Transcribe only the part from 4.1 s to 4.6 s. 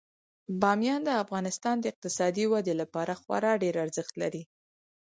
لري.